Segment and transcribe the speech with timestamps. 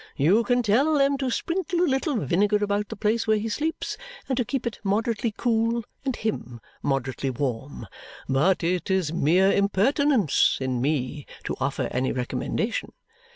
[0.17, 3.97] You can tell them to sprinkle a little vinegar about the place where he sleeps
[4.27, 7.85] and to keep it moderately cool and him moderately warm.
[8.27, 12.93] But it is mere impertinence in me to offer any recommendation.